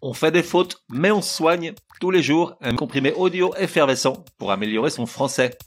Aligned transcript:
On 0.00 0.12
fait 0.12 0.30
des 0.30 0.44
fautes, 0.44 0.84
mais 0.88 1.10
on 1.10 1.20
soigne 1.20 1.72
tous 2.00 2.12
les 2.12 2.22
jours 2.22 2.54
un 2.60 2.76
comprimé 2.76 3.12
audio 3.14 3.52
effervescent 3.58 4.24
pour 4.38 4.52
améliorer 4.52 4.90
son 4.90 5.06
français. 5.06 5.58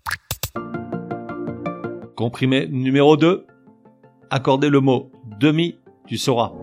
Comprimé 2.15 2.65
numéro 2.67 3.17
2. 3.17 3.45
Accordez 4.29 4.69
le 4.69 4.79
mot 4.79 5.11
demi, 5.37 5.79
tu 6.07 6.17
sauras. 6.17 6.53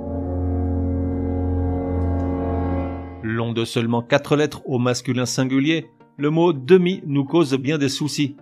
Long 3.23 3.53
de 3.53 3.67
seulement 3.67 4.01
quatre 4.01 4.35
lettres 4.37 4.63
au 4.65 4.79
masculin 4.79 5.27
singulier, 5.27 5.91
le 6.17 6.31
mot 6.31 6.55
demi 6.55 7.03
nous 7.05 7.27
cause 7.27 7.55
bien 7.55 7.77
des 7.77 7.91
soucis. 7.91 8.35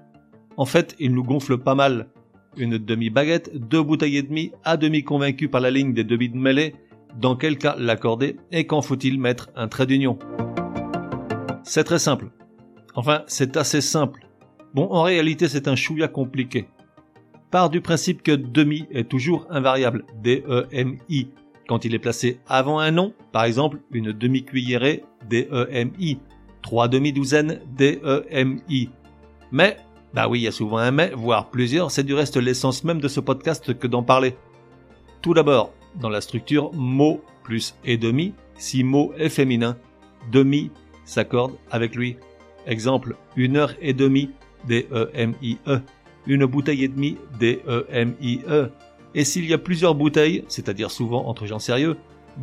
En 0.56 0.66
fait, 0.66 0.94
il 1.00 1.12
nous 1.12 1.24
gonfle 1.24 1.58
pas 1.58 1.74
mal. 1.74 2.10
Une 2.56 2.78
demi-baguette, 2.78 3.50
deux 3.56 3.82
bouteilles 3.82 4.18
et 4.18 4.22
demie, 4.22 4.52
à 4.62 4.76
demi 4.76 5.02
convaincu 5.02 5.48
par 5.48 5.60
la 5.60 5.72
ligne 5.72 5.94
des 5.94 6.04
demi 6.04 6.28
de 6.28 6.36
mêlée, 6.36 6.76
dans 7.18 7.36
quel 7.36 7.58
cas 7.58 7.76
l'accorder 7.78 8.36
et 8.52 8.66
quand 8.66 8.82
faut-il 8.82 9.18
mettre 9.18 9.50
un 9.56 9.68
trait 9.68 9.86
d'union. 9.86 10.18
C'est 11.62 11.84
très 11.84 11.98
simple. 11.98 12.30
Enfin, 12.94 13.22
c'est 13.26 13.56
assez 13.56 13.80
simple. 13.80 14.26
Bon, 14.74 14.88
en 14.90 15.02
réalité, 15.02 15.48
c'est 15.48 15.68
un 15.68 15.76
chouïa 15.76 16.08
compliqué. 16.08 16.68
Part 17.50 17.70
du 17.70 17.80
principe 17.80 18.22
que 18.22 18.32
demi 18.32 18.86
est 18.90 19.08
toujours 19.08 19.46
invariable, 19.50 20.04
D-E-M-I, 20.22 21.28
quand 21.68 21.84
il 21.84 21.94
est 21.94 21.98
placé 21.98 22.40
avant 22.48 22.78
un 22.78 22.90
nom, 22.90 23.14
par 23.32 23.44
exemple 23.44 23.78
une 23.90 24.12
demi-cuillerée, 24.12 25.04
D-E-M-I, 25.28 26.18
trois 26.62 26.88
demi-douzaines, 26.88 27.60
D-E-M-I. 27.76 28.90
Mais, 29.52 29.76
bah 30.12 30.28
oui, 30.28 30.40
il 30.40 30.42
y 30.42 30.48
a 30.48 30.52
souvent 30.52 30.78
un 30.78 30.90
mais, 30.90 31.12
voire 31.14 31.50
plusieurs, 31.50 31.90
c'est 31.90 32.04
du 32.04 32.14
reste 32.14 32.36
l'essence 32.36 32.84
même 32.84 33.00
de 33.00 33.08
ce 33.08 33.20
podcast 33.20 33.78
que 33.78 33.86
d'en 33.86 34.02
parler. 34.02 34.36
Tout 35.22 35.34
d'abord, 35.34 35.72
dans 36.00 36.08
la 36.08 36.20
structure 36.20 36.72
mot 36.74 37.20
plus 37.42 37.74
et 37.84 37.96
demi, 37.96 38.34
si 38.58 38.84
mot 38.84 39.12
est 39.18 39.28
féminin, 39.28 39.76
demi 40.30 40.70
s'accorde 41.04 41.54
avec 41.70 41.94
lui. 41.94 42.16
Exemple, 42.66 43.16
une 43.36 43.56
heure 43.56 43.74
et 43.80 43.92
demie, 43.92 44.30
D-E-M-I-E. 44.66 45.80
Une 46.26 46.46
bouteille 46.46 46.84
et 46.84 46.88
demie, 46.88 47.16
D-E-M-I-E. 47.38 48.70
Et 49.14 49.24
s'il 49.24 49.46
y 49.46 49.54
a 49.54 49.58
plusieurs 49.58 49.94
bouteilles, 49.94 50.44
c'est-à-dire 50.48 50.90
souvent 50.90 51.26
entre 51.26 51.46
gens 51.46 51.60
sérieux, 51.60 51.96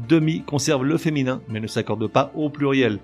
demi 0.07 0.41
conserve 0.41 0.85
le 0.85 0.97
féminin, 0.97 1.41
mais 1.49 1.59
ne 1.59 1.67
s'accorde 1.67 2.07
pas 2.07 2.31
au 2.35 2.49
pluriel. 2.49 2.99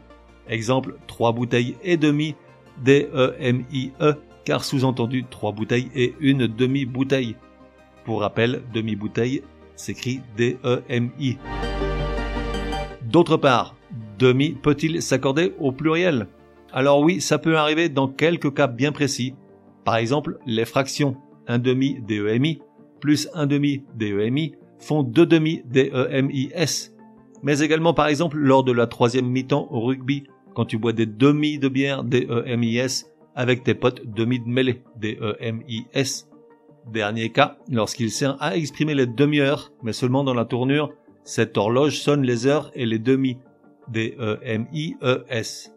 Exemple, 0.47 0.95
trois 1.07 1.33
bouteilles 1.33 1.75
et 1.83 1.97
demie, 1.97 2.35
D-E-M-I-E, 2.83 4.13
car 4.45 4.63
sous-entendu 4.63 5.25
trois 5.29 5.51
bouteilles 5.51 5.89
et 5.93 6.15
une 6.19 6.47
demi-bouteille. 6.47 7.35
Pour 8.05 8.21
rappel, 8.21 8.63
demi-bouteille 8.73 9.43
s'écrit 9.79 10.21
D-E-M-I. 10.37 11.37
D'autre 13.03 13.37
part, 13.37 13.75
demi 14.19 14.51
peut-il 14.51 15.01
s'accorder 15.01 15.53
au 15.59 15.71
pluriel? 15.71 16.27
Alors 16.71 17.01
oui, 17.01 17.21
ça 17.21 17.39
peut 17.39 17.57
arriver 17.57 17.89
dans 17.89 18.07
quelques 18.07 18.53
cas 18.53 18.67
bien 18.67 18.91
précis. 18.91 19.33
Par 19.85 19.95
exemple, 19.95 20.37
les 20.45 20.65
fractions 20.65 21.17
un 21.47 21.57
demi 21.57 21.99
DEMI 22.07 22.59
plus 22.99 23.27
un 23.33 23.47
demi 23.47 23.83
DEMI 23.95 24.53
font 24.77 25.01
deux 25.03 25.25
demi 25.25 25.63
DEMIS. 25.65 26.91
Mais 27.41 27.59
également 27.59 27.93
par 27.93 28.07
exemple 28.07 28.37
lors 28.37 28.63
de 28.63 28.71
la 28.71 28.85
troisième 28.85 29.27
mi-temps 29.27 29.67
au 29.71 29.79
rugby, 29.79 30.25
quand 30.53 30.65
tu 30.65 30.77
bois 30.77 30.93
des 30.93 31.05
demi 31.05 31.57
de 31.57 31.69
bière 31.69 32.03
DEMIS 32.03 33.05
avec 33.35 33.63
tes 33.63 33.73
potes 33.73 34.01
demi 34.05 34.39
de 34.39 34.47
mêlée 34.47 34.83
DEMIS. 34.97 36.25
Dernier 36.87 37.31
cas, 37.31 37.57
lorsqu'il 37.69 38.11
sert 38.11 38.41
à 38.41 38.55
exprimer 38.55 38.95
les 38.95 39.05
demi-heures, 39.05 39.71
mais 39.83 39.93
seulement 39.93 40.23
dans 40.23 40.33
la 40.33 40.45
tournure, 40.45 40.91
cette 41.23 41.57
horloge 41.57 41.99
sonne 41.99 42.23
les 42.23 42.47
heures 42.47 42.71
et 42.73 42.85
les 42.85 42.99
demi. 42.99 43.37
D-E-M-I-E-S. 43.89 45.73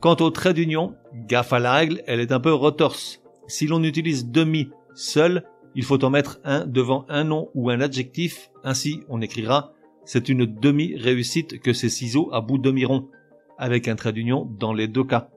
Quant 0.00 0.16
au 0.20 0.30
trait 0.30 0.54
d'union, 0.54 0.94
gaffe 1.14 1.52
à 1.52 1.58
la 1.58 1.72
règle, 1.72 2.02
elle 2.06 2.20
est 2.20 2.32
un 2.32 2.40
peu 2.40 2.52
retorse. 2.52 3.22
Si 3.46 3.66
l'on 3.66 3.82
utilise 3.82 4.30
demi 4.30 4.70
seul, 4.94 5.44
il 5.74 5.84
faut 5.84 6.04
en 6.04 6.10
mettre 6.10 6.40
un 6.44 6.66
devant 6.66 7.06
un 7.08 7.24
nom 7.24 7.48
ou 7.54 7.70
un 7.70 7.80
adjectif, 7.80 8.50
ainsi 8.64 9.02
on 9.08 9.20
écrira 9.20 9.72
c'est 10.06 10.28
une 10.28 10.46
demi-réussite 10.46 11.60
que 11.60 11.72
ces 11.72 11.90
ciseaux 11.90 12.30
à 12.32 12.40
bout 12.40 12.58
demi-rond, 12.58 13.08
avec 13.58 13.88
un 13.88 13.96
trait 13.96 14.12
d'union 14.12 14.48
dans 14.58 14.72
les 14.72 14.88
deux 14.88 15.04
cas. 15.04 15.28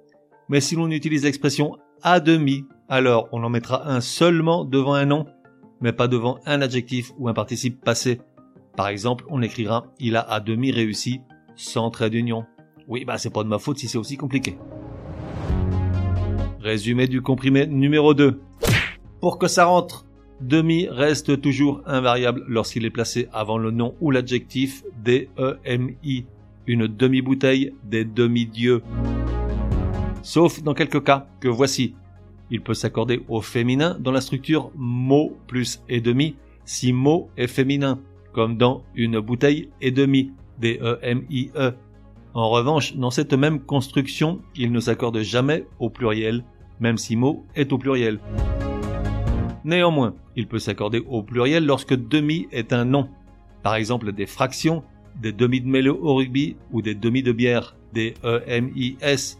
Mais 0.47 0.61
si 0.61 0.75
l'on 0.75 0.89
utilise 0.91 1.23
l'expression 1.23 1.77
à 2.01 2.19
demi, 2.19 2.63
alors 2.89 3.29
on 3.31 3.43
en 3.43 3.49
mettra 3.49 3.87
un 3.87 4.01
seulement 4.01 4.65
devant 4.65 4.95
un 4.95 5.05
nom, 5.05 5.25
mais 5.79 5.93
pas 5.93 6.07
devant 6.07 6.39
un 6.45 6.61
adjectif 6.61 7.11
ou 7.17 7.29
un 7.29 7.33
participe 7.33 7.83
passé. 7.83 8.19
Par 8.75 8.87
exemple, 8.87 9.25
on 9.29 9.41
écrira 9.41 9.85
il 9.99 10.15
a 10.15 10.21
à 10.21 10.39
demi 10.39 10.71
réussi 10.71 11.21
sans 11.55 11.89
trait 11.91 12.09
d'union. 12.09 12.45
Oui, 12.87 13.05
bah 13.05 13.17
c'est 13.17 13.29
pas 13.29 13.43
de 13.43 13.49
ma 13.49 13.59
faute 13.59 13.77
si 13.77 13.87
c'est 13.87 13.97
aussi 13.97 14.17
compliqué. 14.17 14.57
Résumé 16.59 17.07
du 17.07 17.21
comprimé 17.21 17.67
numéro 17.67 18.13
2. 18.13 18.41
Pour 19.21 19.37
que 19.37 19.47
ça 19.47 19.65
rentre, 19.65 20.05
demi 20.41 20.87
reste 20.89 21.39
toujours 21.41 21.81
invariable 21.85 22.43
lorsqu'il 22.47 22.85
est 22.85 22.89
placé 22.89 23.27
avant 23.31 23.57
le 23.57 23.71
nom 23.71 23.95
ou 24.01 24.11
l'adjectif 24.11 24.83
D-E-M-I. 25.03 26.25
Une 26.67 26.87
demi-bouteille 26.87 27.73
des 27.83 28.05
demi-dieux. 28.05 28.81
Sauf 30.21 30.61
dans 30.63 30.73
quelques 30.73 31.03
cas 31.03 31.27
que 31.39 31.47
voici. 31.47 31.95
Il 32.51 32.61
peut 32.61 32.73
s'accorder 32.73 33.21
au 33.27 33.41
féminin 33.41 33.97
dans 33.99 34.11
la 34.11 34.21
structure 34.21 34.71
mot 34.75 35.37
plus 35.47 35.81
et 35.87 36.01
demi 36.01 36.35
si 36.65 36.93
mot 36.93 37.29
est 37.37 37.47
féminin, 37.47 37.99
comme 38.33 38.57
dans 38.57 38.83
une 38.95 39.19
bouteille 39.19 39.69
et 39.81 39.91
demi, 39.91 40.31
D-E-M-I-E. 40.59 41.71
-E. 41.71 41.73
En 42.33 42.49
revanche, 42.49 42.95
dans 42.95 43.09
cette 43.09 43.33
même 43.33 43.59
construction, 43.59 44.39
il 44.55 44.71
ne 44.71 44.79
s'accorde 44.79 45.19
jamais 45.21 45.65
au 45.79 45.89
pluriel, 45.89 46.43
même 46.79 46.97
si 46.97 47.15
mot 47.15 47.43
est 47.55 47.73
au 47.73 47.77
pluriel. 47.77 48.19
Néanmoins, 49.65 50.13
il 50.35 50.47
peut 50.47 50.59
s'accorder 50.59 51.03
au 51.09 51.23
pluriel 51.23 51.65
lorsque 51.65 51.95
demi 51.95 52.47
est 52.51 52.71
un 52.71 52.85
nom. 52.85 53.09
Par 53.63 53.75
exemple, 53.75 54.13
des 54.13 54.25
fractions, 54.25 54.83
des 55.21 55.33
demi 55.33 55.59
de 55.59 55.67
mélo 55.67 55.99
au 56.01 56.15
rugby 56.15 56.55
ou 56.71 56.81
des 56.81 56.95
demi 56.95 57.23
de 57.23 57.31
bière, 57.31 57.75
des 57.93 58.13
E-M-I-S, 58.23 59.39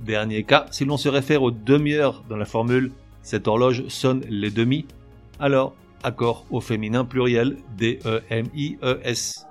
Dernier 0.00 0.44
cas, 0.44 0.66
si 0.70 0.84
l'on 0.84 0.96
se 0.96 1.08
réfère 1.08 1.42
aux 1.42 1.50
demi-heures 1.50 2.22
dans 2.28 2.36
la 2.36 2.44
formule 2.44 2.92
cette 3.26 3.48
horloge 3.48 3.88
sonne 3.88 4.22
les 4.28 4.52
demi, 4.52 4.86
alors 5.40 5.74
accord 6.04 6.44
au 6.52 6.60
féminin 6.60 7.04
pluriel 7.04 7.56
D-E-M-I-E-S. 7.76 9.46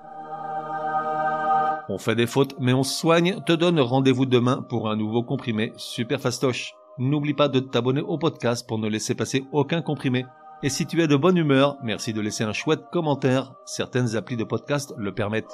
On 1.89 1.97
fait 1.97 2.15
des 2.15 2.25
fautes, 2.25 2.55
mais 2.57 2.71
on 2.71 2.83
soigne, 2.83 3.41
te 3.45 3.51
donne 3.51 3.81
rendez-vous 3.81 4.25
demain 4.25 4.65
pour 4.69 4.89
un 4.89 4.95
nouveau 4.95 5.23
comprimé 5.23 5.73
super 5.75 6.21
fastoche. 6.21 6.73
N'oublie 6.97 7.33
pas 7.33 7.49
de 7.49 7.59
t'abonner 7.59 7.99
au 7.99 8.17
podcast 8.17 8.65
pour 8.65 8.79
ne 8.79 8.87
laisser 8.87 9.13
passer 9.13 9.43
aucun 9.51 9.81
comprimé. 9.81 10.25
Et 10.63 10.69
si 10.69 10.85
tu 10.85 11.01
es 11.01 11.07
de 11.07 11.17
bonne 11.17 11.35
humeur, 11.35 11.75
merci 11.83 12.13
de 12.13 12.21
laisser 12.21 12.45
un 12.45 12.53
chouette 12.53 12.85
commentaire, 12.93 13.55
certaines 13.65 14.15
applis 14.15 14.37
de 14.37 14.45
podcast 14.45 14.93
le 14.97 15.13
permettent. 15.13 15.53